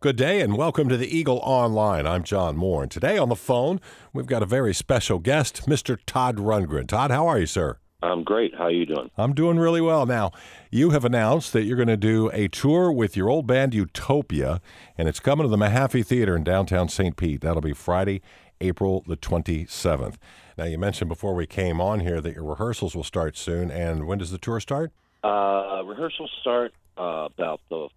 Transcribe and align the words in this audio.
Good 0.00 0.14
day 0.14 0.40
and 0.42 0.56
welcome 0.56 0.88
to 0.90 0.96
the 0.96 1.08
Eagle 1.08 1.40
Online. 1.42 2.06
I'm 2.06 2.22
John 2.22 2.56
Moore, 2.56 2.84
and 2.84 2.90
today 2.90 3.18
on 3.18 3.28
the 3.28 3.34
phone 3.34 3.80
we've 4.12 4.28
got 4.28 4.44
a 4.44 4.46
very 4.46 4.72
special 4.72 5.18
guest, 5.18 5.66
Mr. 5.66 5.98
Todd 6.06 6.36
Rundgren. 6.36 6.86
Todd, 6.86 7.10
how 7.10 7.26
are 7.26 7.40
you, 7.40 7.46
sir? 7.46 7.78
I'm 8.00 8.22
great. 8.22 8.54
How 8.54 8.66
are 8.66 8.70
you 8.70 8.86
doing? 8.86 9.10
I'm 9.18 9.34
doing 9.34 9.58
really 9.58 9.80
well. 9.80 10.06
Now, 10.06 10.30
you 10.70 10.90
have 10.90 11.04
announced 11.04 11.52
that 11.52 11.64
you're 11.64 11.74
going 11.74 11.88
to 11.88 11.96
do 11.96 12.30
a 12.32 12.46
tour 12.46 12.92
with 12.92 13.16
your 13.16 13.28
old 13.28 13.48
band 13.48 13.74
Utopia, 13.74 14.60
and 14.96 15.08
it's 15.08 15.18
coming 15.18 15.42
to 15.42 15.50
the 15.50 15.56
Mahaffey 15.56 16.06
Theater 16.06 16.36
in 16.36 16.44
downtown 16.44 16.88
St. 16.88 17.16
Pete. 17.16 17.40
That'll 17.40 17.60
be 17.60 17.72
Friday, 17.72 18.22
April 18.60 19.02
the 19.08 19.16
27th. 19.16 20.14
Now, 20.56 20.66
you 20.66 20.78
mentioned 20.78 21.08
before 21.08 21.34
we 21.34 21.48
came 21.48 21.80
on 21.80 21.98
here 21.98 22.20
that 22.20 22.36
your 22.36 22.44
rehearsals 22.44 22.94
will 22.94 23.02
start 23.02 23.36
soon, 23.36 23.68
and 23.72 24.06
when 24.06 24.18
does 24.18 24.30
the 24.30 24.38
tour 24.38 24.60
start? 24.60 24.92
Uh, 25.24 25.82
rehearsals 25.84 26.30
start 26.40 26.72
uh, 26.96 27.26
about 27.36 27.60
the 27.68 27.88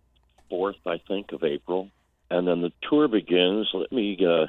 4th, 0.51 0.75
I 0.85 0.99
think, 1.07 1.31
of 1.31 1.43
April, 1.43 1.89
and 2.29 2.47
then 2.47 2.61
the 2.61 2.71
tour 2.89 3.07
begins. 3.07 3.69
Let 3.73 3.91
me 3.91 4.17
uh, 4.25 4.47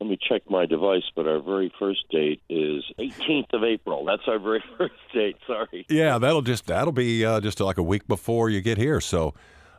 let 0.00 0.10
me 0.10 0.18
check 0.28 0.42
my 0.50 0.66
device, 0.66 1.04
but 1.14 1.26
our 1.26 1.40
very 1.40 1.72
first 1.78 2.04
date 2.10 2.42
is 2.48 2.84
18th 2.98 3.52
of 3.52 3.64
April. 3.64 4.04
That's 4.04 4.26
our 4.26 4.38
very 4.38 4.62
first 4.78 4.94
date. 5.12 5.36
Sorry. 5.46 5.86
Yeah, 5.88 6.18
that'll 6.18 6.42
just 6.42 6.66
that'll 6.66 6.92
be 6.92 7.24
uh, 7.24 7.40
just 7.40 7.60
like 7.60 7.78
a 7.78 7.82
week 7.82 8.06
before 8.06 8.50
you 8.50 8.60
get 8.60 8.76
here, 8.76 9.00
so 9.00 9.34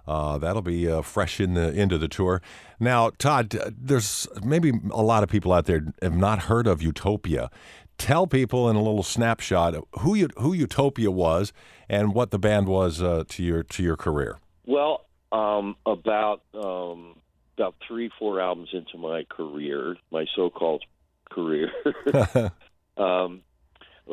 uh, 0.07 0.37
that'll 0.37 0.61
be 0.61 0.89
uh, 0.89 1.01
fresh 1.01 1.39
in 1.39 1.53
the 1.53 1.73
into 1.73 1.97
the 1.97 2.07
tour. 2.07 2.41
Now, 2.79 3.11
Todd, 3.17 3.55
uh, 3.55 3.71
there's 3.77 4.27
maybe 4.43 4.71
a 4.91 5.01
lot 5.01 5.23
of 5.23 5.29
people 5.29 5.51
out 5.53 5.65
there 5.65 5.93
have 6.01 6.15
not 6.15 6.43
heard 6.43 6.67
of 6.67 6.81
Utopia. 6.81 7.49
Tell 7.97 8.27
people 8.27 8.69
in 8.69 8.75
a 8.75 8.81
little 8.81 9.03
snapshot 9.03 9.75
who 9.99 10.15
you, 10.15 10.29
who 10.37 10.53
Utopia 10.53 11.11
was 11.11 11.53
and 11.87 12.13
what 12.13 12.31
the 12.31 12.39
band 12.39 12.67
was 12.67 13.01
uh, 13.01 13.23
to 13.29 13.43
your 13.43 13.63
to 13.63 13.83
your 13.83 13.95
career. 13.95 14.37
Well, 14.65 15.04
um, 15.31 15.75
about 15.85 16.41
um, 16.53 17.15
about 17.57 17.75
three, 17.87 18.09
four 18.19 18.39
albums 18.39 18.69
into 18.73 18.97
my 18.97 19.23
career, 19.29 19.95
my 20.11 20.25
so-called 20.35 20.83
career, 21.29 21.71
um, 22.97 23.41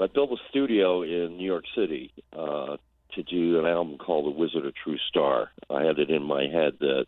I 0.00 0.06
built 0.06 0.30
a 0.30 0.36
studio 0.48 1.02
in 1.02 1.36
New 1.36 1.44
York 1.44 1.64
City 1.76 2.12
uh, 2.32 2.76
to 3.14 3.22
do 3.22 3.58
an 3.58 3.66
album 3.66 3.98
called 3.98 4.26
"The 4.26 4.38
Wizard 4.38 4.66
of 4.66 4.74
True 4.74 4.98
Star." 5.08 5.50
I 5.68 5.82
had 5.82 5.98
it 5.98 6.10
in 6.10 6.22
my 6.22 6.46
head 6.46 6.74
that 6.80 7.06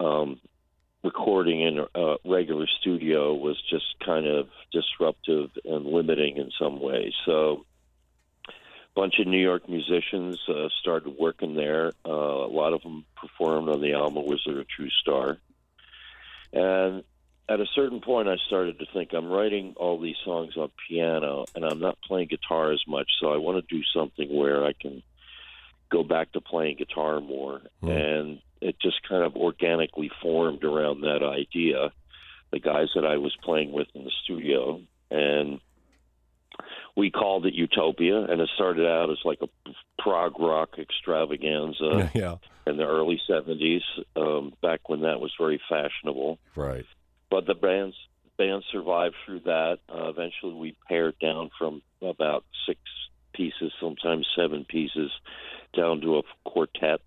um, 0.00 0.40
recording 1.04 1.60
in 1.60 1.84
a 1.94 2.16
regular 2.24 2.66
studio 2.80 3.34
was 3.34 3.60
just 3.70 3.84
kind 4.04 4.26
of 4.26 4.48
disruptive 4.72 5.50
and 5.64 5.86
limiting 5.86 6.36
in 6.36 6.50
some 6.58 6.80
ways. 6.80 7.12
So 7.26 7.64
bunch 8.94 9.18
of 9.18 9.26
New 9.26 9.40
York 9.40 9.68
musicians 9.68 10.38
uh, 10.48 10.68
started 10.80 11.14
working 11.18 11.54
there. 11.54 11.92
Uh, 12.06 12.10
a 12.10 12.52
lot 12.52 12.72
of 12.72 12.82
them 12.82 13.04
performed 13.16 13.68
on 13.68 13.80
the 13.80 13.94
album 13.94 14.26
"Wizard 14.26 14.58
of 14.58 14.68
True 14.68 14.90
Star," 15.02 15.38
and 16.52 17.04
at 17.48 17.60
a 17.60 17.66
certain 17.74 18.00
point, 18.00 18.28
I 18.28 18.36
started 18.46 18.78
to 18.78 18.86
think 18.94 19.12
I'm 19.12 19.28
writing 19.28 19.74
all 19.76 20.00
these 20.00 20.16
songs 20.24 20.56
on 20.56 20.70
piano, 20.88 21.44
and 21.54 21.64
I'm 21.64 21.80
not 21.80 21.98
playing 22.00 22.28
guitar 22.28 22.72
as 22.72 22.82
much. 22.86 23.10
So 23.20 23.32
I 23.32 23.36
want 23.36 23.66
to 23.66 23.74
do 23.74 23.82
something 23.94 24.34
where 24.34 24.64
I 24.64 24.72
can 24.72 25.02
go 25.90 26.02
back 26.02 26.32
to 26.32 26.40
playing 26.40 26.76
guitar 26.76 27.20
more, 27.20 27.60
mm. 27.82 27.90
and 27.90 28.40
it 28.60 28.76
just 28.80 29.06
kind 29.08 29.22
of 29.22 29.36
organically 29.36 30.10
formed 30.22 30.64
around 30.64 31.02
that 31.02 31.22
idea. 31.22 31.92
The 32.52 32.60
guys 32.60 32.88
that 32.94 33.04
I 33.04 33.16
was 33.16 33.36
playing 33.42 33.72
with 33.72 33.88
in 33.94 34.04
the 34.04 34.12
studio, 34.24 34.80
and 35.10 35.60
we 36.96 37.10
called 37.10 37.46
it 37.46 37.54
Utopia, 37.54 38.24
and 38.24 38.40
it 38.40 38.50
started 38.54 38.86
out 38.86 39.10
as 39.10 39.18
like 39.24 39.40
a 39.42 39.48
prog 39.98 40.38
rock 40.38 40.78
extravaganza 40.78 42.10
yeah. 42.14 42.36
in 42.66 42.76
the 42.76 42.84
early 42.84 43.20
'70s, 43.28 43.80
um, 44.16 44.52
back 44.62 44.88
when 44.88 45.00
that 45.00 45.20
was 45.20 45.32
very 45.38 45.60
fashionable. 45.68 46.38
Right. 46.54 46.84
But 47.30 47.46
the 47.46 47.54
band's 47.54 47.96
band 48.36 48.64
survived 48.70 49.14
through 49.24 49.40
that. 49.40 49.78
Uh, 49.88 50.08
eventually, 50.08 50.54
we 50.54 50.76
pared 50.86 51.18
down 51.18 51.50
from 51.58 51.82
about 52.02 52.44
six 52.66 52.80
pieces, 53.32 53.72
sometimes 53.80 54.26
seven 54.36 54.66
pieces, 54.66 55.10
down 55.74 56.02
to 56.02 56.18
a 56.18 56.22
quartet, 56.44 57.00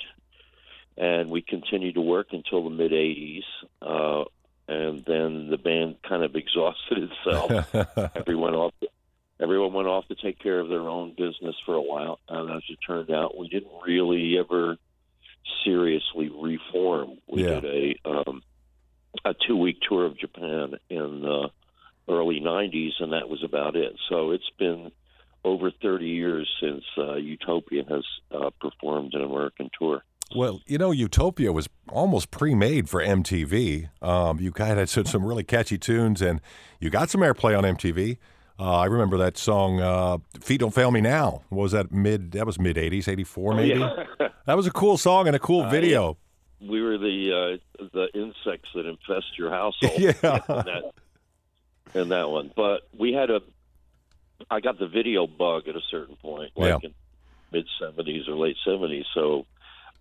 and 0.98 1.30
we 1.30 1.44
continued 1.44 1.96
to 1.96 2.02
work 2.02 2.28
until 2.32 2.64
the 2.64 2.72
mid 2.72 2.92
'80s. 2.92 3.44
Uh, 3.84 4.24
and 4.68 5.06
then 5.06 5.50
the 5.52 5.60
band 5.60 5.98
kind 6.02 6.24
of 6.24 6.36
exhausted 6.36 7.12
itself. 7.12 7.76
Everyone 8.16 8.56
off 8.56 8.74
everyone 9.40 9.74
went 9.74 9.88
off 9.88 10.08
to 10.08 10.16
take 10.16 10.40
care 10.40 10.60
of 10.60 10.70
their 10.70 10.88
own 10.88 11.12
business 11.12 11.56
for 11.66 11.76
a 11.76 11.82
while, 11.82 12.20
and 12.30 12.50
as 12.52 12.64
it 12.70 12.78
turned 12.86 13.12
out, 13.12 13.38
we 13.38 13.48
didn't 13.48 13.72
really 13.86 14.38
ever 14.38 14.78
seriously 15.64 16.30
reform. 16.30 17.18
We 17.28 17.44
yeah. 17.44 17.60
did 17.60 17.66
a 17.66 18.10
um, 18.10 18.44
a 19.24 19.34
two 19.48 19.58
week 19.58 19.78
tour 19.88 20.06
of 20.06 20.18
Japan 20.18 20.76
in 20.90 21.22
the 21.22 21.50
early 22.08 22.40
'90s, 22.40 22.94
and 23.00 23.14
that 23.14 23.30
was 23.30 23.44
about 23.44 23.76
it. 23.76 23.96
So 24.10 24.32
it's 24.32 24.50
been 24.58 24.92
over 25.44 25.72
30 25.82 26.06
years 26.06 26.50
since 26.60 26.84
uh, 26.98 27.16
Utopia 27.16 27.84
has 27.88 28.04
uh, 28.32 28.50
performed 28.60 29.14
an 29.14 29.22
American 29.22 29.70
tour. 29.78 30.04
Well, 30.36 30.62
you 30.66 30.80
know, 30.80 30.90
Utopia 30.90 31.54
was 31.54 31.70
almost 31.88 32.32
pre-made 32.32 32.90
for 32.90 33.00
MTV. 33.00 33.90
Um, 34.02 34.40
you 34.40 34.50
guys 34.50 34.96
had 34.96 35.08
some 35.08 35.24
really 35.24 35.44
catchy 35.44 35.78
tunes, 35.78 36.20
and 36.22 36.42
you 36.80 36.90
got 36.90 37.12
some 37.12 37.22
airplay 37.22 37.56
on 37.56 37.64
MTV. 37.64 38.18
Uh, 38.58 38.80
I 38.80 38.86
remember 38.86 39.18
that 39.18 39.38
song 39.38 39.82
uh, 39.82 40.18
"Feet 40.40 40.62
Don't 40.62 40.74
Fail 40.74 40.90
Me 40.92 41.02
Now." 41.02 41.42
What 41.50 41.64
was 41.64 41.72
that 41.74 41.92
mid? 41.92 42.32
That 42.32 42.46
was 42.46 42.58
mid 42.58 42.78
'80s, 42.78 43.08
'84 43.08 43.54
maybe. 43.54 43.84
Oh, 43.84 44.06
yeah. 44.20 44.28
that 44.46 44.56
was 44.56 44.66
a 44.66 44.72
cool 44.72 44.98
song 44.98 45.28
and 45.28 45.36
a 45.36 45.40
cool 45.40 45.68
video. 45.70 46.12
Uh, 46.12 46.14
we 46.70 46.82
were 46.82 46.98
the 46.98 47.60
uh, 47.82 47.86
the 47.94 48.08
insects 48.14 48.70
that 48.74 48.86
infest 48.86 49.38
your 49.38 49.52
household. 49.52 49.94
yeah, 49.98 50.12
in 50.12 50.22
that, 50.22 50.92
in 51.94 52.10
that 52.10 52.30
one. 52.30 52.52
But 52.56 52.88
we 52.98 53.12
had 53.12 53.30
a. 53.30 53.42
I 54.50 54.62
got 54.62 54.80
the 54.80 54.88
video 54.88 55.28
bug 55.28 55.68
at 55.68 55.76
a 55.76 55.82
certain 55.92 56.16
point, 56.16 56.52
like 56.56 56.82
yeah. 56.82 56.90
in 56.90 56.94
mid 57.52 57.68
'70s 57.82 58.30
or 58.30 58.36
late 58.36 58.56
'70s. 58.66 59.04
So 59.14 59.46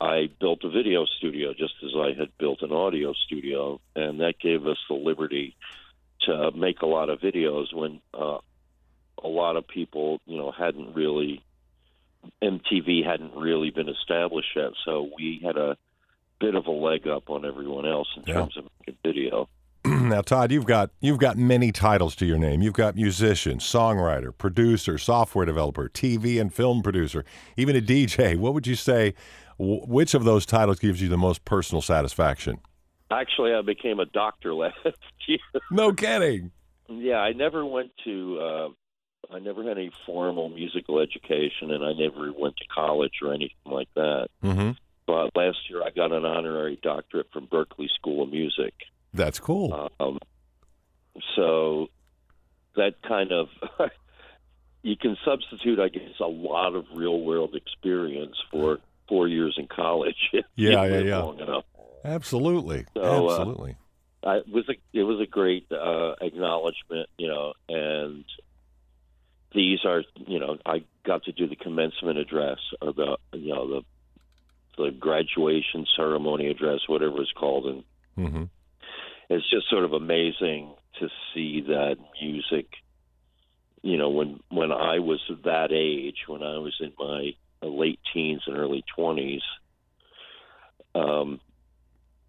I 0.01 0.29
built 0.41 0.63
a 0.63 0.69
video 0.69 1.07
studio 1.07 1.55
just 1.55 1.75
as 1.85 1.91
I 1.97 2.13
had 2.17 2.37
built 2.39 2.63
an 2.63 2.71
audio 2.71 3.15
studio, 3.15 3.81
and 3.97 4.21
that 4.21 4.39
gave 4.39 4.65
us 4.67 4.79
the 4.89 4.95
liberty 4.95 5.57
to 6.27 6.51
make 6.53 6.83
a 6.83 6.87
lot 6.87 7.09
of 7.11 7.21
videos 7.21 7.73
when 7.75 8.01
uh, 8.13 8.39
a 9.23 9.29
lot 9.29 9.57
of 9.57 9.67
people, 9.67 10.21
you 10.27 10.37
know, 10.37 10.51
hadn't 10.53 10.95
really 10.95 11.43
MTV 12.43 13.05
hadn't 13.05 13.35
really 13.35 13.71
been 13.71 13.89
established 13.89 14.49
yet. 14.57 14.71
So 14.85 15.11
we 15.17 15.41
had 15.45 15.57
a 15.57 15.77
bit 16.41 16.55
of 16.55 16.67
a 16.67 16.71
leg 16.71 17.07
up 17.07 17.31
on 17.31 17.45
everyone 17.45 17.87
else 17.87 18.09
in 18.17 18.25
Yeah. 18.27 18.35
terms 18.35 18.57
of 18.57 18.65
making 18.81 18.99
video. 19.05 19.49
now, 19.85 20.23
Todd, 20.23 20.51
you've 20.51 20.65
got 20.65 20.91
you've 21.01 21.19
got 21.19 21.37
many 21.37 21.71
titles 21.71 22.17
to 22.17 22.27
your 22.27 22.39
name. 22.39 22.63
You've 22.63 22.73
got 22.75 22.97
musician, 22.97 23.59
songwriter, 23.59 24.37
producer, 24.37 24.97
software 24.97 25.45
developer, 25.45 25.89
TV 25.91 26.41
and 26.41 26.53
film 26.53 26.83
producer, 26.83 27.25
even 27.57 27.77
a 27.77 27.81
DJ. 27.83 28.37
What 28.37 28.55
would 28.55 28.67
you 28.67 28.75
say? 28.77 29.15
Which 29.59 30.15
of 30.15 30.25
those 30.25 30.47
titles 30.47 30.79
gives 30.81 31.01
you 31.01 31.09
the 31.09 31.19
most 31.19 31.45
personal 31.45 31.83
satisfaction? 31.83 32.59
Actually, 33.11 33.55
I 33.55 33.63
became 33.63 34.01
a 34.01 34.07
doctor 34.07 34.55
last 34.55 34.77
year. 35.27 35.39
No 35.71 35.93
kidding. 35.93 36.51
Yeah, 36.89 37.19
I 37.19 37.33
never 37.33 37.65
went 37.65 37.91
to. 38.05 38.39
Uh, 38.41 38.69
I 39.35 39.39
never 39.39 39.63
had 39.63 39.79
any 39.79 39.91
formal 40.05 40.49
musical 40.51 41.01
education, 41.01 41.71
and 41.71 41.85
I 41.85 41.93
never 41.93 42.31
went 42.33 42.57
to 42.59 42.65
college 42.75 43.15
or 43.23 43.33
anything 43.33 43.57
like 43.65 43.89
that. 43.95 44.29
Mm-hmm. 44.43 44.73
But 45.07 45.31
last 45.35 45.59
year, 45.69 45.83
I 45.83 45.91
got 45.91 46.13
an 46.13 46.25
honorary 46.25 46.79
doctorate 46.83 47.29
from 47.33 47.47
Berklee 47.47 47.89
School 47.95 48.23
of 48.23 48.31
Music. 48.31 48.75
That's 49.13 49.39
cool. 49.39 49.91
Um, 50.01 50.19
so 51.37 51.89
that 52.77 52.95
kind 53.07 53.33
of 53.33 53.49
you 54.83 54.97
can 54.97 55.17
substitute, 55.25 55.79
I 55.79 55.89
guess, 55.89 56.21
a 56.21 56.27
lot 56.27 56.75
of 56.75 56.85
real 56.95 57.21
world 57.21 57.55
experience 57.55 58.37
for 58.51 58.79
four 59.09 59.29
years 59.29 59.57
in 59.59 59.67
college. 59.67 60.17
Yeah, 60.57 60.85
yeah, 60.85 60.99
yeah. 61.01 61.19
Long 61.19 61.41
enough. 61.41 61.65
Absolutely. 62.05 62.85
So, 62.95 63.29
uh, 63.29 63.41
Absolutely. 63.41 63.77
I, 64.25 64.37
it 64.37 64.49
was 64.49 64.69
a 64.69 64.75
it 64.93 65.03
was 65.03 65.21
a 65.21 65.27
great 65.27 65.67
uh, 65.71 66.15
acknowledgement, 66.21 67.09
you 67.19 67.29
know, 67.29 67.53
and 67.69 68.25
these 69.55 69.81
are 69.85 70.03
you 70.27 70.39
know 70.39 70.59
I 70.67 70.85
got 71.07 71.25
to 71.25 71.33
do 71.33 71.47
the 71.47 71.57
commencement 71.57 72.19
address 72.19 72.59
or 72.81 72.93
the 72.93 73.17
you 73.33 73.55
know 73.55 73.69
the 73.69 73.83
the 74.77 74.91
graduation 74.91 75.87
ceremony 75.97 76.49
address, 76.49 76.81
whatever 76.89 77.23
it's 77.23 77.33
called, 77.33 77.67
and 77.67 77.85
hmm 78.17 78.45
it's 79.31 79.49
just 79.51 79.71
sort 79.71 79.85
of 79.85 79.93
amazing 79.93 80.75
to 81.01 81.09
see 81.33 81.63
that 81.69 81.97
music. 82.21 82.67
You 83.83 83.99
know, 83.99 84.11
when 84.11 84.41
when 84.51 84.73
I 84.73 84.99
was 84.99 85.21
that 85.45 85.73
age, 85.73 86.17
when 86.27 86.43
I 86.43 86.59
was 86.59 86.77
in 86.81 86.93
my 86.99 87.31
late 87.63 88.01
teens 88.13 88.43
and 88.47 88.57
early 88.57 88.85
twenties, 88.95 89.43
um, 90.95 91.41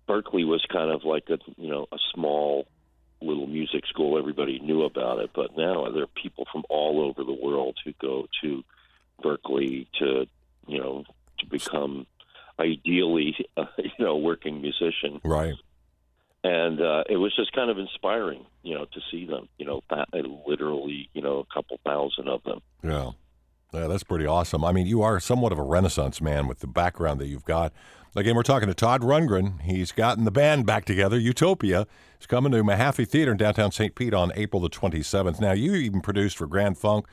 Berklee 0.08 0.48
was 0.48 0.66
kind 0.72 0.92
of 0.92 1.04
like 1.04 1.30
a 1.30 1.38
you 1.58 1.70
know 1.70 1.88
a 1.92 1.98
small 2.14 2.68
little 3.22 3.48
music 3.48 3.86
school. 3.88 4.18
Everybody 4.18 4.60
knew 4.60 4.84
about 4.84 5.20
it, 5.20 5.32
but 5.34 5.58
now 5.58 5.90
there 5.92 6.04
are 6.04 6.22
people 6.22 6.46
from 6.52 6.64
all 6.70 7.02
over 7.02 7.24
the 7.24 7.38
world 7.40 7.78
who 7.84 7.94
go 8.02 8.28
to 8.42 8.64
Berklee 9.24 9.88
to 10.00 10.26
you 10.68 10.80
know 10.80 11.04
to 11.40 11.46
become 11.46 12.06
ideally, 12.60 13.36
uh, 13.58 13.66
you 13.78 14.06
know, 14.06 14.18
working 14.18 14.62
musician. 14.62 15.22
Right. 15.24 15.56
And 16.44 16.80
uh, 16.80 17.06
it 17.10 17.18
was 17.18 17.36
just 17.36 17.52
kind 17.54 17.72
of 17.72 17.80
inspiring, 17.80 18.46
you 18.62 18.76
know, 18.76 18.86
to 18.86 19.00
see 19.10 19.26
them. 19.26 19.50
You 19.58 19.66
know, 19.66 19.82
literally, 20.48 21.10
you 21.14 21.22
know, 21.22 21.40
a 21.40 21.54
couple 21.54 21.80
thousand 21.84 22.28
of 22.28 22.44
them. 22.44 22.62
Yeah. 22.84 23.12
Yeah, 23.74 23.88
that's 23.88 24.04
pretty 24.04 24.26
awesome. 24.26 24.64
I 24.64 24.72
mean, 24.72 24.86
you 24.88 25.02
are 25.02 25.20
somewhat 25.20 25.52
of 25.52 25.58
a 25.60 25.64
renaissance 25.64 26.22
man 26.22 26.48
with 26.48 26.60
the 26.60 26.68
background 26.68 27.20
that 27.20 27.28
you've 27.28 27.44
got. 27.46 27.74
Again, 28.16 28.36
we're 28.36 28.44
talking 28.44 28.70
to 28.70 28.74
Todd 28.74 29.02
Rundgren. 29.02 29.62
He's 29.62 29.92
gotten 29.92 30.24
the 30.24 30.32
band 30.32 30.66
back 30.66 30.86
together. 30.86 31.20
Utopia 31.20 31.86
is 32.20 32.26
coming 32.28 32.54
to 32.54 32.64
Mahaffey 32.64 33.06
Theater 33.06 33.32
in 33.32 33.38
downtown 33.38 33.72
St. 33.74 33.94
Pete 33.94 34.14
on 34.14 34.32
April 34.36 34.62
the 34.62 34.70
27th. 34.70 35.42
Now, 35.42 35.52
you 35.52 35.76
even 35.76 36.00
produced 36.00 36.38
for 36.38 36.48
Grand 36.48 36.78
Funk, 36.78 37.06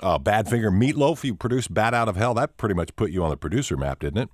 uh, 0.00 0.20
Badfinger, 0.20 0.70
Meatloaf. 0.70 1.24
You 1.24 1.34
produced 1.34 1.74
Bat 1.74 1.94
Out 1.94 2.08
of 2.08 2.14
Hell. 2.14 2.34
That 2.34 2.56
pretty 2.56 2.76
much 2.76 2.94
put 2.94 3.10
you 3.10 3.24
on 3.24 3.30
the 3.30 3.36
producer 3.36 3.76
map, 3.76 3.98
didn't 3.98 4.18
it? 4.22 4.28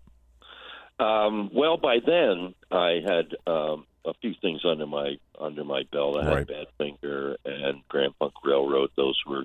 Um, 1.03 1.49
well, 1.55 1.79
by 1.79 1.99
then 2.05 2.55
I 2.71 3.01
had 3.07 3.35
um, 3.47 3.87
a 4.05 4.13
few 4.21 4.35
things 4.43 4.61
under 4.69 4.87
my 4.87 5.15
under 5.41 5.65
my 5.65 5.85
belt. 5.91 6.19
I 6.19 6.25
had 6.25 6.35
Right. 6.35 6.47
Badfinger 6.81 7.37
and 7.47 7.81
Grand 7.89 8.13
Funk 8.19 8.35
Railroad. 8.45 8.91
Those 8.97 9.19
were 9.27 9.45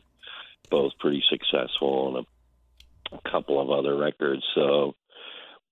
both 0.69 0.93
pretty 0.99 1.23
successful, 1.29 2.17
and 2.17 2.25
a, 3.11 3.15
a 3.17 3.31
couple 3.31 3.61
of 3.61 3.69
other 3.69 3.95
records. 3.97 4.43
So 4.55 4.95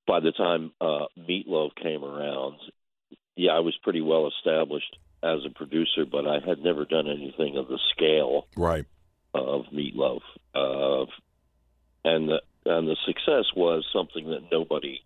by 0.07 0.19
the 0.19 0.31
time 0.31 0.71
uh, 0.81 1.05
Meatloaf 1.17 1.75
came 1.75 2.03
around, 2.03 2.57
yeah, 3.35 3.51
I 3.51 3.59
was 3.59 3.75
pretty 3.83 4.01
well 4.01 4.27
established 4.27 4.97
as 5.23 5.39
a 5.45 5.49
producer, 5.53 6.05
but 6.11 6.27
I 6.27 6.39
had 6.45 6.59
never 6.63 6.85
done 6.85 7.07
anything 7.07 7.57
of 7.57 7.67
the 7.67 7.79
scale 7.91 8.47
Right. 8.57 8.85
of 9.33 9.65
Meatloaf. 9.73 10.21
Uh, 10.53 11.05
and 12.03 12.27
the 12.29 12.41
and 12.65 12.87
the 12.87 12.97
success 13.05 13.45
was 13.55 13.85
something 13.93 14.29
that 14.29 14.51
nobody 14.51 15.01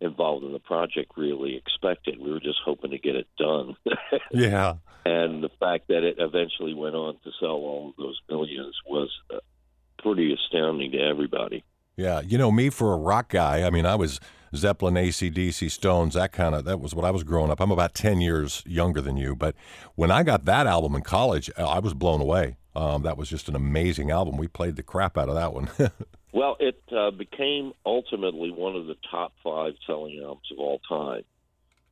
involved 0.00 0.44
in 0.44 0.52
the 0.52 0.58
project 0.58 1.12
really 1.16 1.56
expected. 1.56 2.18
We 2.20 2.30
were 2.32 2.40
just 2.40 2.58
hoping 2.64 2.90
to 2.90 2.98
get 2.98 3.16
it 3.16 3.26
done. 3.38 3.76
Yeah. 4.32 4.74
And 5.04 5.42
the 5.42 5.50
fact 5.60 5.88
that 5.88 6.04
it 6.04 6.16
eventually 6.18 6.74
went 6.74 6.94
on 6.94 7.14
to 7.24 7.30
sell 7.38 7.50
all 7.50 7.88
of 7.90 7.96
those 7.96 8.20
millions 8.28 8.74
was 8.86 9.10
uh, 9.32 9.38
pretty 9.98 10.32
astounding 10.32 10.92
to 10.92 10.98
everybody. 10.98 11.64
Yeah, 11.96 12.20
you 12.20 12.38
know 12.38 12.50
me 12.50 12.70
for 12.70 12.92
a 12.92 12.96
rock 12.96 13.28
guy. 13.30 13.62
I 13.66 13.70
mean, 13.70 13.86
I 13.86 13.94
was 13.94 14.20
Zeppelin, 14.54 14.94
ACDC, 14.94 15.70
Stones. 15.70 16.14
That 16.14 16.32
kind 16.32 16.54
of 16.54 16.64
that 16.64 16.80
was 16.80 16.94
what 16.94 17.04
I 17.04 17.10
was 17.10 17.24
growing 17.24 17.50
up. 17.50 17.60
I'm 17.60 17.70
about 17.70 17.94
ten 17.94 18.20
years 18.20 18.62
younger 18.66 19.00
than 19.00 19.16
you, 19.16 19.36
but 19.36 19.54
when 19.94 20.10
I 20.10 20.22
got 20.22 20.44
that 20.46 20.66
album 20.66 20.94
in 20.94 21.02
college, 21.02 21.50
I 21.56 21.78
was 21.78 21.94
blown 21.94 22.20
away. 22.20 22.56
Um, 22.74 23.02
that 23.02 23.16
was 23.16 23.28
just 23.28 23.48
an 23.48 23.56
amazing 23.56 24.10
album. 24.10 24.36
We 24.36 24.46
played 24.46 24.76
the 24.76 24.82
crap 24.82 25.18
out 25.18 25.28
of 25.28 25.34
that 25.34 25.52
one. 25.52 25.70
Well, 26.32 26.56
it 26.60 26.80
uh, 26.96 27.10
became 27.10 27.72
ultimately 27.84 28.50
one 28.50 28.76
of 28.76 28.86
the 28.86 28.94
top 29.10 29.32
five 29.42 29.72
selling 29.86 30.20
albums 30.22 30.48
of 30.52 30.58
all 30.58 30.80
time. 30.88 31.22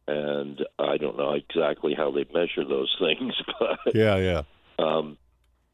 And 0.08 0.64
I 0.78 0.96
don't 0.96 1.18
know 1.18 1.34
exactly 1.34 1.94
how 1.94 2.10
they 2.10 2.24
measure 2.32 2.64
those 2.66 2.94
things, 3.00 3.34
but 3.60 3.94
yeah, 3.94 4.16
yeah, 4.16 4.42
Um, 4.78 5.18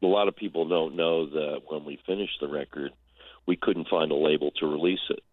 a 0.03 0.07
lot 0.07 0.27
of 0.27 0.35
people 0.35 0.67
don't 0.67 0.95
know 0.95 1.25
that 1.25 1.61
when 1.67 1.85
we 1.85 1.97
finished 2.05 2.37
the 2.41 2.49
record, 2.49 2.91
we 3.47 3.55
couldn't 3.55 3.87
find 3.87 4.11
a 4.11 4.15
label 4.15 4.51
to 4.59 4.67
release 4.67 4.99
it. 5.09 5.23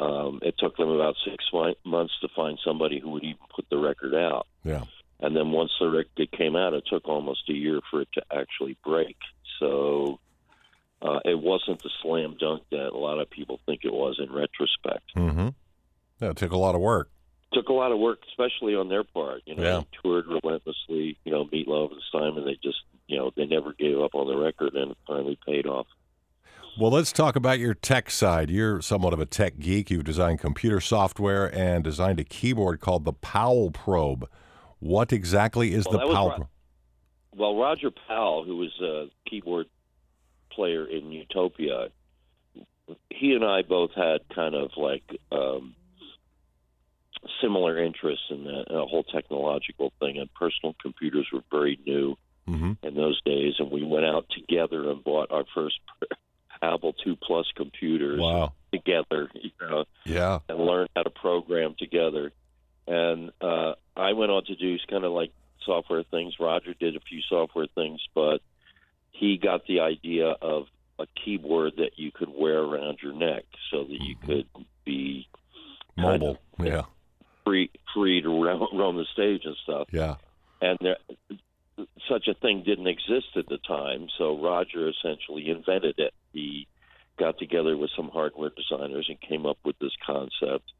Um, 0.00 0.40
it 0.42 0.54
took 0.58 0.76
them 0.78 0.88
about 0.88 1.14
six 1.24 1.44
months 1.84 2.14
to 2.22 2.28
find 2.34 2.58
somebody 2.64 2.98
who 2.98 3.10
would 3.10 3.22
even 3.22 3.38
put 3.54 3.66
the 3.70 3.78
record 3.78 4.14
out. 4.14 4.46
yeah. 4.64 4.84
And 5.20 5.36
then 5.36 5.52
once 5.52 5.70
the 5.78 5.88
record 5.88 6.32
came 6.32 6.56
out, 6.56 6.74
it 6.74 6.82
took 6.90 7.06
almost 7.06 7.48
a 7.48 7.52
year 7.52 7.80
for 7.90 8.00
it 8.00 8.08
to 8.14 8.22
actually 8.36 8.76
break. 8.84 9.16
So 9.60 10.18
uh, 11.00 11.20
it 11.24 11.38
wasn't 11.38 11.80
the 11.80 11.90
slam 12.02 12.36
dunk 12.40 12.62
that 12.72 12.88
a 12.88 12.98
lot 12.98 13.20
of 13.20 13.30
people 13.30 13.60
think 13.64 13.82
it 13.84 13.92
was 13.92 14.18
in 14.18 14.32
retrospect. 14.32 15.14
Mm-hmm. 15.16 15.48
Yeah, 16.20 16.30
it 16.30 16.36
took 16.36 16.50
a 16.50 16.56
lot 16.56 16.74
of 16.74 16.80
work. 16.80 17.08
Took 17.52 17.68
a 17.68 17.72
lot 17.72 17.92
of 17.92 17.98
work, 17.98 18.20
especially 18.28 18.74
on 18.74 18.88
their 18.88 19.04
part. 19.04 19.42
You 19.46 19.54
know, 19.56 19.62
Yeah. 19.62 19.78
they 19.80 19.86
toured 20.02 20.26
relentlessly. 20.26 21.16
You 21.24 21.32
know, 21.32 21.44
Meatloaf 21.46 21.92
and 22.14 22.46
they 22.46 22.58
just, 22.62 22.78
you 23.06 23.16
know, 23.18 23.30
they 23.36 23.46
never 23.46 23.72
gave 23.72 23.98
up 24.00 24.14
on 24.14 24.26
the 24.26 24.36
record, 24.36 24.74
and 24.74 24.92
it 24.92 24.96
finally 25.06 25.38
paid 25.46 25.66
off. 25.66 25.86
Well, 26.78 26.90
let's 26.90 27.12
talk 27.12 27.36
about 27.36 27.58
your 27.58 27.74
tech 27.74 28.10
side. 28.10 28.48
You're 28.48 28.80
somewhat 28.80 29.12
of 29.12 29.20
a 29.20 29.26
tech 29.26 29.58
geek. 29.58 29.90
You've 29.90 30.04
designed 30.04 30.40
computer 30.40 30.80
software 30.80 31.54
and 31.54 31.84
designed 31.84 32.18
a 32.18 32.24
keyboard 32.24 32.80
called 32.80 33.04
the 33.04 33.12
Powell 33.12 33.70
Probe. 33.70 34.26
What 34.78 35.12
exactly 35.12 35.74
is 35.74 35.84
Well, 35.86 35.98
the 35.98 36.14
Powell 36.14 36.28
Ro- 36.30 36.36
Probe? 36.36 36.48
Well, 37.36 37.56
Roger 37.56 37.90
Powell, 37.90 38.44
who 38.44 38.56
was 38.56 38.72
a 38.80 39.08
keyboard 39.28 39.66
player 40.50 40.86
in 40.86 41.12
Utopia, 41.12 41.88
he 43.10 43.34
and 43.34 43.44
I 43.44 43.62
both 43.62 43.90
had 43.94 44.20
kind 44.34 44.54
of 44.54 44.70
like 44.76 45.04
um, 45.30 45.74
similar 47.42 47.82
interests 47.82 48.24
in 48.30 48.44
the, 48.44 48.58
in 48.70 48.74
the 48.76 48.86
whole 48.86 49.02
technological 49.04 49.92
thing, 50.00 50.18
and 50.18 50.32
personal 50.34 50.74
computers 50.80 51.26
were 51.32 51.42
very 51.50 51.78
new 51.86 52.16
Mm-hmm. 52.48 52.72
in 52.84 52.94
those 52.96 53.22
days, 53.22 53.54
and 53.60 53.70
we 53.70 53.84
went 53.84 54.04
out 54.04 54.26
together 54.36 54.90
and 54.90 55.04
bought 55.04 55.30
our 55.30 55.44
first 55.54 55.76
Apple 56.62 56.92
II 57.06 57.16
Plus 57.22 57.46
computers 57.54 58.18
Wow. 58.20 58.52
together, 58.72 59.30
you 59.34 59.50
know, 59.60 59.84
Yeah. 60.04 60.40
and 60.48 60.58
learned 60.58 60.88
how 60.96 61.04
to 61.04 61.10
program 61.10 61.76
together. 61.78 62.32
And 62.88 63.30
uh, 63.40 63.74
I 63.96 64.14
went 64.14 64.32
on 64.32 64.44
to 64.46 64.56
do 64.56 64.76
kind 64.90 65.04
of 65.04 65.12
like 65.12 65.30
software 65.64 66.02
things. 66.02 66.34
Roger 66.40 66.74
did 66.74 66.96
a 66.96 67.00
few 67.00 67.20
software 67.28 67.68
things, 67.76 68.00
but 68.12 68.38
he 69.12 69.38
got 69.38 69.64
the 69.68 69.78
idea 69.78 70.26
of 70.42 70.64
a 70.98 71.06
keyboard 71.24 71.74
that 71.76 71.92
you 71.96 72.10
could 72.10 72.28
wear 72.28 72.58
around 72.58 72.98
your 73.04 73.12
neck 73.14 73.44
so 73.70 73.84
that 73.84 73.98
you 74.00 74.16
could 74.16 74.48
be 74.84 75.28
kind 75.96 76.22
Mobile. 76.22 76.38
of 76.58 76.66
Yeah. 76.66 76.82
Free 77.44 77.70
free 77.94 78.22
to 78.22 78.28
roam, 78.28 78.66
roam 78.74 78.96
the 78.96 79.06
stage 79.12 79.42
and 79.44 79.56
stuff. 79.62 79.88
Yeah. 79.92 80.16
And 80.60 80.78
there, 80.80 80.96
such 82.08 82.28
a 82.28 82.34
thing 82.34 82.62
didn't 82.64 82.86
exist 82.86 83.36
at 83.36 83.46
the 83.48 83.58
time, 83.66 84.08
so 84.18 84.40
Roger 84.40 84.88
essentially 84.88 85.48
invented 85.48 85.96
it. 85.98 86.14
He 86.32 86.68
got 87.18 87.38
together 87.38 87.76
with 87.76 87.90
some 87.96 88.08
hardware 88.08 88.50
designers 88.56 89.06
and 89.08 89.20
came 89.20 89.46
up 89.46 89.58
with 89.64 89.78
this 89.78 89.92
concept. 90.06 90.72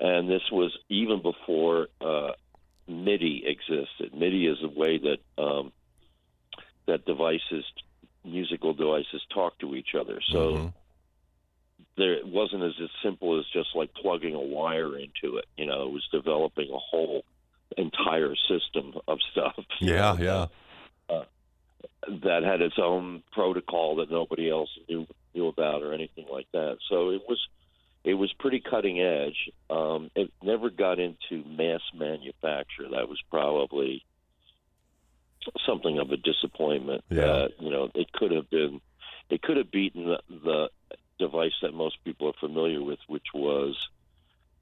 And 0.00 0.30
this 0.30 0.42
was 0.52 0.76
even 0.88 1.22
before 1.22 1.88
uh, 2.00 2.32
MIDI 2.86 3.44
existed. 3.46 4.14
MIDI 4.14 4.46
is 4.46 4.58
a 4.62 4.68
way 4.68 4.98
that 4.98 5.42
um, 5.42 5.72
that 6.86 7.04
devices, 7.04 7.64
musical 8.24 8.72
devices, 8.74 9.22
talk 9.34 9.58
to 9.58 9.74
each 9.74 9.94
other. 9.98 10.20
So 10.30 10.38
Mhm. 10.38 10.72
There 11.98 12.14
it 12.14 12.26
wasn't 12.26 12.62
as, 12.62 12.72
as 12.82 12.88
simple 13.02 13.38
as 13.38 13.44
just 13.52 13.68
like 13.74 13.92
plugging 13.94 14.34
a 14.34 14.40
wire 14.40 14.96
into 14.96 15.36
it. 15.36 15.46
You 15.56 15.66
know, 15.66 15.82
it 15.86 15.92
was 15.92 16.06
developing 16.12 16.70
a 16.72 16.78
whole 16.78 17.24
entire 17.76 18.34
system 18.48 18.94
of 19.06 19.18
stuff. 19.32 19.54
you 19.80 19.92
Yeah. 19.94 20.16
know, 20.18 20.48
Yeah. 21.10 21.24
that 22.22 22.42
had 22.44 22.62
its 22.62 22.78
own 22.78 23.22
protocol 23.32 23.96
that 23.96 24.10
nobody 24.10 24.48
else 24.50 24.70
knew 24.88 25.06
knew 25.34 25.48
about 25.48 25.82
or 25.82 25.92
anything 25.92 26.26
like 26.32 26.46
that. 26.52 26.78
So 26.88 27.10
it 27.10 27.22
was 27.28 27.38
it 28.04 28.14
was 28.14 28.32
pretty 28.38 28.60
cutting 28.60 29.00
edge. 29.00 29.50
Um, 29.68 30.10
it 30.14 30.32
never 30.42 30.70
got 30.70 30.98
into 30.98 31.44
mass 31.46 31.82
manufacture. 31.94 32.88
That 32.90 33.08
was 33.08 33.20
probably 33.30 34.04
something 35.66 35.98
of 35.98 36.10
a 36.10 36.16
disappointment. 36.16 37.04
Yeah. 37.10 37.26
That 37.26 37.50
you 37.60 37.70
know 37.70 37.90
it 37.94 38.12
could 38.12 38.32
have 38.32 38.48
been 38.50 38.80
it 39.30 39.42
could 39.42 39.56
have 39.58 39.70
beaten 39.70 40.06
the, 40.06 40.18
the 40.30 40.70
device 41.18 41.52
that 41.62 41.74
most 41.74 42.02
people 42.04 42.28
are 42.28 42.38
familiar 42.40 42.82
with, 42.82 42.98
which 43.06 43.26
was. 43.34 43.76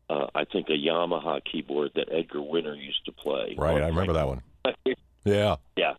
Uh, 0.09 0.27
I 0.37 0.45
think 0.45 0.69
a 0.69 0.73
Yamaha 0.73 1.41
keyboard 1.45 1.91
that 1.97 2.09
Edgar 2.13 2.41
Winter 2.41 2.77
used 2.77 3.05
to 3.07 3.13
play. 3.13 3.57
Right. 3.59 3.83
I 3.83 3.89
remember 3.89 4.13
that 4.13 4.29
one. 4.29 4.43
Yeah. 5.25 5.57
yeah, 5.77 5.95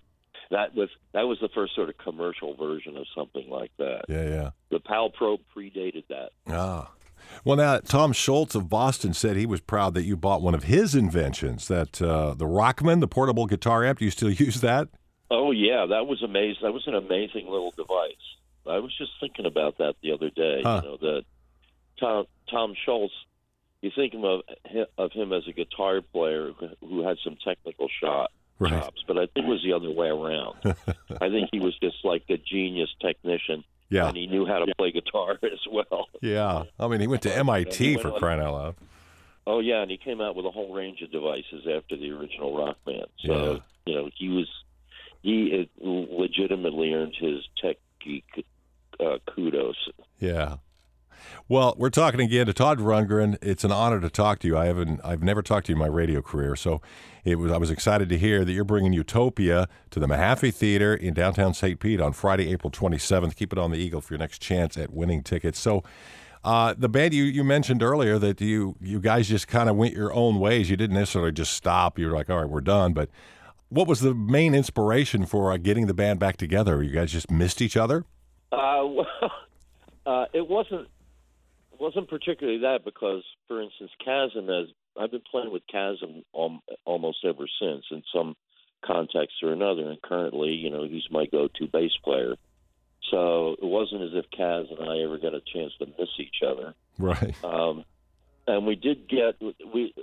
that 0.51 0.73
was 0.73 0.87
that 1.13 1.23
was 1.23 1.37
the 1.41 1.49
first 1.49 1.75
sort 1.75 1.89
of 1.89 1.97
commercial 1.97 2.55
version 2.55 2.95
of 2.95 3.05
something 3.13 3.49
like 3.49 3.71
that. 3.77 4.05
Yeah. 4.07 4.23
Yeah. 4.23 4.49
The 4.71 4.79
Powell 4.79 5.09
Probe 5.09 5.41
predated 5.55 6.05
that. 6.07 6.29
Ah. 6.47 6.91
Well, 7.43 7.57
now 7.57 7.79
Tom 7.79 8.13
Scholz 8.13 8.55
of 8.55 8.69
Boston 8.69 9.13
said 9.13 9.35
he 9.35 9.45
was 9.45 9.59
proud 9.59 9.93
that 9.95 10.03
you 10.03 10.15
bought 10.15 10.41
one 10.41 10.55
of 10.55 10.63
his 10.63 10.95
inventions, 10.95 11.67
that 11.67 12.01
uh, 12.01 12.33
the 12.33 12.45
Rockman, 12.45 13.01
the 13.01 13.07
portable 13.07 13.45
guitar 13.47 13.83
amp. 13.83 13.99
Do 13.99 14.05
you 14.05 14.11
still 14.11 14.29
use 14.31 14.61
that? 14.61 14.87
Oh 15.29 15.51
yeah, 15.51 15.85
that 15.89 16.07
was 16.07 16.23
amazing. 16.23 16.59
That 16.61 16.73
was 16.73 16.87
an 16.87 16.95
amazing 16.95 17.49
little 17.49 17.71
device. 17.75 18.15
I 18.69 18.79
was 18.79 18.95
just 18.97 19.11
thinking 19.19 19.45
about 19.45 19.77
that 19.79 19.95
the 20.01 20.11
other 20.13 20.29
day. 20.29 20.61
Huh. 20.63 20.81
You 20.83 20.89
know 20.89 20.97
that 20.97 21.23
Tom 21.99 22.25
Tom 22.49 22.73
Scholz. 22.87 23.09
You 23.81 23.91
think 23.95 24.13
of 24.15 24.41
of 24.97 25.11
him 25.11 25.31
as 25.33 25.43
a 25.47 25.53
guitar 25.53 26.01
player 26.01 26.51
who- 26.59 26.75
who 26.87 27.01
had 27.07 27.17
some 27.23 27.35
technical 27.43 27.87
shot 28.01 28.31
Right. 28.59 28.71
chops, 28.71 29.03
but 29.07 29.17
I 29.19 29.27
think 29.27 29.45
it 29.45 29.49
was 29.49 29.61
the 29.63 29.73
other 29.73 29.91
way 29.91 30.07
around. 30.07 30.57
I 31.21 31.29
think 31.29 31.49
he 31.51 31.59
was 31.59 31.77
just 31.77 32.03
like 32.03 32.23
a 32.29 32.37
genius 32.37 32.89
technician, 32.99 33.63
Yeah. 33.91 34.07
and 34.07 34.17
he 34.17 34.25
knew 34.25 34.47
how 34.47 34.65
to 34.65 34.73
play 34.75 34.91
guitar 34.91 35.37
as 35.43 35.59
well. 35.71 36.07
Yeah. 36.23 36.63
I 36.79 36.87
mean, 36.87 37.01
he 37.01 37.07
went 37.07 37.21
to 37.21 37.35
MIT 37.37 37.91
went 37.97 38.01
for 38.01 38.13
on- 38.13 38.19
crying 38.19 38.41
out 38.41 38.53
loud. 38.53 38.75
Oh 39.45 39.59
yeah, 39.59 39.81
and 39.83 39.91
he 39.91 39.97
came 39.97 40.19
out 40.21 40.35
with 40.35 40.45
a 40.47 40.51
whole 40.51 40.73
range 40.73 41.01
of 41.03 41.11
devices 41.11 41.67
after 41.67 41.95
the 41.95 42.09
original 42.11 42.51
Rockman. 42.53 43.05
So 43.19 43.33
Yeah. 43.53 43.59
you 43.85 43.93
know 43.93 44.09
he 44.15 44.29
was 44.29 44.49
he 45.21 45.69
legitimately 45.79 46.93
earned 46.93 47.15
his 47.15 47.47
tech 47.61 47.77
geek 48.03 48.25
uh, 48.99 49.17
kudos. 49.33 49.75
Yeah. 50.19 50.57
Well, 51.49 51.75
we're 51.77 51.89
talking 51.89 52.19
again 52.19 52.45
to 52.47 52.53
Todd 52.53 52.79
Rundgren. 52.79 53.37
It's 53.41 53.63
an 53.63 53.71
honor 53.71 54.01
to 54.01 54.09
talk 54.09 54.39
to 54.39 54.47
you. 54.47 54.57
I 54.57 54.65
haven't, 54.65 54.99
I've 55.03 55.23
never 55.23 55.41
talked 55.41 55.67
to 55.67 55.71
you 55.71 55.75
in 55.75 55.79
my 55.79 55.87
radio 55.87 56.21
career, 56.21 56.55
so 56.55 56.81
it 57.23 57.35
was. 57.35 57.51
I 57.51 57.57
was 57.57 57.71
excited 57.71 58.09
to 58.09 58.17
hear 58.17 58.43
that 58.43 58.51
you're 58.51 58.65
bringing 58.65 58.93
Utopia 58.93 59.67
to 59.91 59.99
the 59.99 60.07
Mahaffey 60.07 60.53
Theater 60.53 60.93
in 60.93 61.13
downtown 61.13 61.53
St. 61.53 61.79
Pete 61.79 62.01
on 62.01 62.13
Friday, 62.13 62.51
April 62.51 62.69
27th. 62.69 63.35
Keep 63.35 63.53
it 63.53 63.59
on 63.59 63.71
the 63.71 63.77
Eagle 63.77 64.01
for 64.01 64.13
your 64.13 64.19
next 64.19 64.41
chance 64.41 64.77
at 64.77 64.93
winning 64.93 65.23
tickets. 65.23 65.59
So. 65.59 65.83
Uh, 66.43 66.73
the 66.77 66.87
band 66.87 67.13
you, 67.13 67.23
you 67.25 67.43
mentioned 67.43 67.83
earlier 67.83 68.17
that 68.17 68.39
you 68.39 68.75
you 68.79 69.01
guys 69.01 69.27
just 69.27 69.49
kind 69.49 69.69
of 69.69 69.75
went 69.75 69.93
your 69.93 70.13
own 70.13 70.39
ways. 70.39 70.69
You 70.69 70.77
didn't 70.77 70.95
necessarily 70.95 71.33
just 71.33 71.51
stop. 71.51 71.99
You 71.99 72.07
were 72.07 72.13
like, 72.13 72.29
all 72.29 72.37
right, 72.37 72.49
we're 72.49 72.61
done. 72.61 72.93
But 72.93 73.09
what 73.67 73.85
was 73.85 73.99
the 73.99 74.13
main 74.13 74.55
inspiration 74.55 75.25
for 75.25 75.51
uh, 75.51 75.57
getting 75.57 75.87
the 75.87 75.93
band 75.93 76.19
back 76.19 76.37
together? 76.37 76.81
You 76.81 76.91
guys 76.91 77.11
just 77.11 77.29
missed 77.29 77.61
each 77.61 77.75
other? 77.75 78.05
Uh, 78.51 78.83
well, 78.85 79.31
uh, 80.05 80.25
it 80.33 80.47
wasn't 80.47 80.87
it 81.73 81.79
wasn't 81.79 82.09
particularly 82.09 82.59
that 82.59 82.83
because, 82.83 83.23
for 83.47 83.61
instance, 83.61 83.91
Kasim 84.03 84.49
as 84.49 84.67
I've 84.99 85.11
been 85.11 85.21
playing 85.29 85.51
with 85.51 85.63
Kasim 85.71 86.23
um, 86.37 86.61
almost 86.85 87.19
ever 87.23 87.45
since 87.59 87.85
in 87.91 88.03
some 88.13 88.35
context 88.85 89.35
or 89.43 89.53
another, 89.53 89.89
and 89.89 90.01
currently, 90.01 90.49
you 90.49 90.69
know, 90.69 90.83
he's 90.87 91.09
my 91.11 91.25
go-to 91.25 91.67
bass 91.67 91.91
player. 92.03 92.35
So 93.11 93.53
it 93.53 93.65
wasn't 93.65 94.03
as 94.03 94.09
if 94.13 94.25
Kaz 94.37 94.71
and 94.71 94.89
I 94.89 95.03
ever 95.03 95.17
got 95.17 95.33
a 95.33 95.41
chance 95.41 95.73
to 95.79 95.85
miss 95.85 96.09
each 96.19 96.41
other. 96.45 96.73
Right. 96.97 97.35
Um, 97.43 97.85
and 98.47 98.65
we 98.65 98.75
did 98.75 99.07
get 99.09 99.35
we 99.73 99.93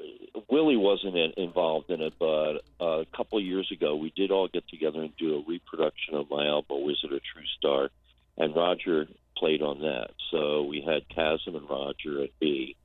Willie 0.51 0.77
wasn't 0.77 1.17
in, 1.17 1.33
involved 1.37 1.91
in 1.91 2.03
it, 2.03 2.15
but 2.19 2.61
uh, 2.81 3.01
a 3.01 3.07
couple 3.17 3.39
of 3.39 3.45
years 3.45 3.71
ago 3.73 3.97
we 3.97 4.13
did 4.15 4.31
all 4.31 4.49
get 4.49 4.69
together 4.69 5.01
and 5.01 5.17
do 5.17 5.37
a 5.37 5.45
reproduction 5.49 6.15
of 6.15 6.31
my 6.31 6.47
album 6.47 6.85
"Wizard 6.85 7.13
a 7.13 7.21
True 7.21 7.47
Star," 7.59 7.89
and 8.37 8.55
Roger 8.55 9.07
played 9.37 9.63
on 9.63 9.81
that. 9.81 10.11
So 10.31 10.63
we 10.65 10.81
had 10.81 11.09
Kasim 11.09 11.55
and 11.57 11.69
Roger 11.69 12.23
at 12.25 12.31
B, 12.41 12.77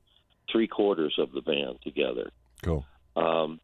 three 0.50 0.66
quarters 0.66 1.14
of 1.18 1.32
the 1.32 1.42
band 1.42 1.78
together. 1.82 2.30
Cool. 2.62 2.84
Um, 3.16 3.60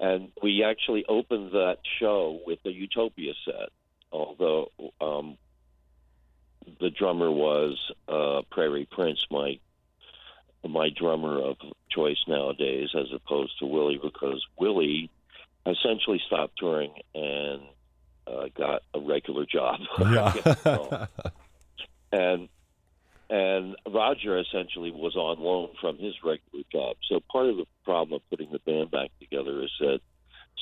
and 0.00 0.30
we 0.42 0.64
actually 0.64 1.04
opened 1.08 1.52
that 1.52 1.78
show 1.98 2.40
with 2.46 2.62
the 2.62 2.72
Utopia 2.72 3.32
set, 3.44 3.70
although 4.12 4.70
um, 5.00 5.36
the 6.80 6.90
drummer 6.90 7.30
was 7.30 7.76
uh, 8.08 8.42
Prairie 8.50 8.88
Prince, 8.90 9.24
my 9.30 9.58
my 10.66 10.90
drummer 10.90 11.40
of 11.40 11.56
choice 11.88 12.18
nowadays, 12.26 12.88
as 12.94 13.06
opposed 13.14 13.58
to 13.60 13.66
Willie, 13.66 14.00
because 14.02 14.44
Willie 14.58 15.08
essentially 15.64 16.20
stopped 16.26 16.58
touring 16.58 16.92
and 17.14 17.62
uh, 18.28 18.48
got 18.56 18.82
a 18.94 19.00
regular 19.00 19.46
job. 19.46 19.80
Yeah. 19.98 21.06
and 22.12 22.48
and 23.30 23.76
Roger 23.86 24.38
essentially 24.38 24.90
was 24.90 25.16
on 25.16 25.38
loan 25.38 25.70
from 25.80 25.98
his 25.98 26.14
regular 26.24 26.64
job. 26.72 26.96
So 27.08 27.20
part 27.30 27.46
of 27.46 27.56
the 27.56 27.66
problem 27.84 28.14
of 28.14 28.30
putting 28.30 28.50
the 28.50 28.58
band 28.60 28.90
back 28.90 29.10
together 29.20 29.62
is 29.62 29.70
that 29.80 30.00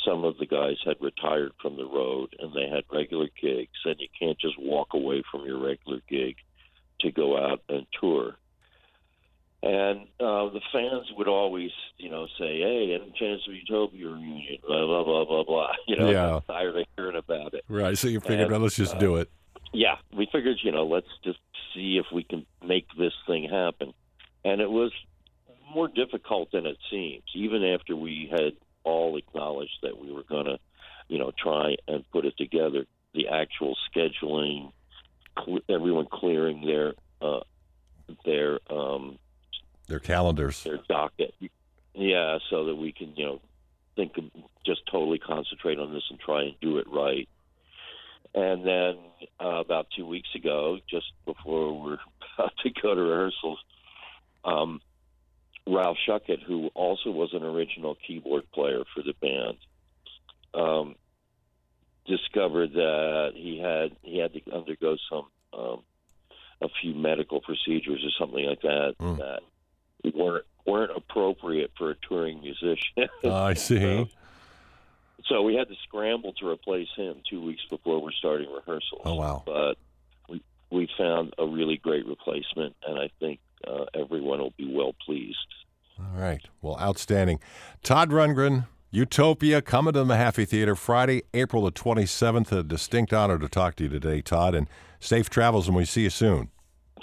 some 0.05 0.25
of 0.25 0.37
the 0.39 0.47
guys 0.47 0.77
had 0.85 0.97
retired 1.01 1.53
from 1.63 1.77
the 1.77 1.85
road 1.85 2.35
and 2.39 2.53
they 2.53 2.69
had 2.69 2.85
regular 2.93 3.29
gigs, 3.41 3.79
and 3.85 3.97
you 3.99 4.09
can't 4.19 4.39
just 4.39 4.59
walk 4.59 4.95
away 4.95 5.23
from 5.31 5.45
your 5.45 5.59
regular 5.59 6.01
gig 6.09 6.37
to 7.01 7.13
go 7.13 7.37
out 7.37 7.63
and 7.69 7.87
tour. 8.01 8.37
And 9.67 10.03
uh, 10.21 10.49
the 10.51 10.61
fans 10.73 11.07
would 11.17 11.27
always, 11.27 11.73
you 11.99 12.09
know, 12.09 12.29
say, 12.39 12.61
"Hey, 12.61 12.95
any 12.95 13.13
chance 13.19 13.43
of 13.49 13.55
Utopia 13.55 14.07
reunion?" 14.07 14.59
Blah 14.65 14.87
blah 14.87 15.03
blah 15.03 15.25
blah 15.25 15.43
blah. 15.45 15.73
You 15.89 15.97
know, 15.97 16.11
Yeah. 16.11 16.37
I'm 16.37 16.43
tired 16.43 16.77
of 16.77 16.87
hearing 16.97 17.17
about 17.17 17.53
it. 17.55 17.65
right. 17.69 17.99
So 17.99 18.07
you 18.07 18.21
figured, 18.21 18.43
And, 18.43 18.51
well, 18.53 18.61
let's 18.61 18.77
just 18.77 18.95
uh, 18.95 18.99
do 18.99 19.17
it. 19.17 19.29
Yeah, 19.73 19.97
we 20.15 20.29
figured, 20.31 20.59
you 20.63 20.71
know, 20.71 20.87
let's 20.87 21.09
just 21.25 21.41
see 21.75 21.99
if 21.99 22.07
we 22.13 22.23
can 22.23 22.47
make 22.65 22.87
this 22.97 23.13
thing 23.27 23.49
happen. 23.51 23.93
And 24.45 24.61
it 24.61 24.71
was 24.71 24.93
more 25.75 25.89
difficult 25.89 26.53
than 26.53 26.65
it 26.67 26.79
seems, 26.89 27.25
even 27.35 27.65
after 27.65 27.97
we 27.97 28.29
had 28.31 28.53
all 28.85 29.17
acknowledged 29.17 29.79
that 29.83 29.99
we 29.99 30.13
were 30.13 30.23
going 30.23 30.45
to, 30.47 30.59
you 31.09 31.19
know, 31.19 31.33
try 31.37 31.75
and 31.89 32.09
put 32.13 32.25
it 32.25 32.37
together. 32.39 32.87
The 33.15 33.29
actual 33.29 33.77
scheduling, 33.91 34.71
cle 35.37 35.59
everyone 35.69 36.07
clearing 36.11 36.65
their 36.65 36.95
uh, 37.21 37.41
their 38.25 38.61
um, 38.71 39.19
Their 39.87 40.01
calendars. 40.01 40.63
their 40.65 40.79
docket. 40.89 41.35
Yeah, 41.95 42.39
so 42.51 42.65
that 42.67 42.75
we 42.75 42.93
can, 42.93 43.15
you 43.17 43.25
know, 43.25 43.41
think 43.95 44.19
of 44.19 44.25
just 44.67 44.81
totally 44.91 45.19
concentrate 45.19 45.79
on 45.79 45.93
this 45.95 46.03
and 46.11 46.19
try 46.21 46.43
and 46.43 46.55
do 46.61 46.79
it 46.79 46.87
right. 46.91 47.29
And 48.35 48.67
then 48.67 48.97
uh, 49.41 49.61
about 49.61 49.87
two 49.97 50.07
weeks 50.07 50.29
ago, 50.35 50.79
just 50.91 51.07
before 51.25 51.73
we 51.73 51.91
we're 51.93 51.99
about 52.39 52.53
to 52.65 52.71
go 52.83 52.95
to 52.95 53.01
rehearsals, 53.01 53.59
um, 54.45 54.81
Ralph 55.67 55.97
Shuckett, 56.07 56.43
who 56.43 56.69
also 56.75 57.11
was 57.11 57.31
an 57.33 57.43
original 57.43 57.97
keyboard 58.07 58.45
player 58.53 58.83
for 58.95 59.03
the 59.03 59.15
band, 59.21 59.57
um, 60.55 60.95
discovered 62.07 62.73
that 62.75 63.33
he 63.35 63.59
had 63.59 63.97
he 64.03 64.19
had 64.19 64.33
to 64.35 64.41
undergo 64.55 64.97
some 65.11 65.27
um, 65.59 65.81
a 66.63 66.69
few 66.81 66.95
medical 66.95 67.41
procedures 67.41 68.05
or 68.05 68.11
something 68.19 68.45
like 68.45 68.61
that 68.63 68.95
Mm. 69.01 69.19
that 69.19 69.41
weren't 70.15 70.45
weren't 70.67 70.91
appropriate 70.97 71.71
for 71.79 71.91
a 71.91 71.95
touring 72.09 72.41
musician. 72.41 73.09
I 73.25 73.55
see. 73.55 74.11
so 75.27 75.43
we 75.43 75.55
had 75.55 75.69
to 75.69 75.75
scramble 75.85 76.33
to 76.35 76.49
replace 76.49 76.89
him 76.97 77.23
two 77.29 77.41
weeks 77.43 77.63
before 77.71 78.03
we're 78.03 78.13
starting 78.13 78.49
rehearsals. 78.53 79.03
Oh, 79.05 79.15
wow. 79.15 79.43
But 79.47 79.77
we 80.29 80.43
we 80.71 80.89
found 80.99 81.35
a 81.39 81.47
really 81.47 81.77
great 81.77 82.07
replacement, 82.07 82.75
and 82.87 82.99
I 82.99 83.11
think 83.21 83.41
uh, 83.67 83.85
everyone 83.95 84.41
will 84.41 84.55
be 84.57 84.73
well 84.73 84.95
pleased. 85.05 85.39
All 85.99 86.21
right. 86.21 86.43
Well, 86.61 86.79
outstanding. 86.79 87.41
Todd 87.83 88.11
Rundgren, 88.11 88.67
Utopia, 88.91 89.63
coming 89.63 89.95
to 89.95 90.01
the 90.01 90.05
Mahaffey 90.05 90.47
Theater 90.47 90.77
Friday, 90.77 91.23
April 91.33 91.65
the 91.65 91.73
27th. 91.73 92.53
A 92.53 92.63
distinct 92.63 93.13
honor 93.13 93.39
to 93.39 93.49
talk 93.49 93.77
to 93.77 93.85
you 93.85 93.89
today, 93.89 94.21
Todd, 94.21 94.55
and 94.55 94.69
safe 95.01 95.31
travels, 95.31 95.69
and 95.69 95.77
we 95.77 95.85
see 95.85 96.03
you 96.03 96.11
soon. 96.11 96.51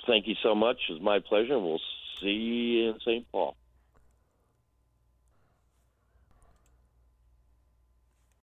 Thank 0.05 0.27
you 0.27 0.35
so 0.43 0.53
much. 0.53 0.77
It's 0.89 1.01
my 1.01 1.19
pleasure, 1.19 1.53
and 1.53 1.63
we'll 1.63 1.79
see 2.23 2.29
you 2.29 2.89
in 2.89 2.99
St. 3.01 3.25
Paul. 3.31 3.55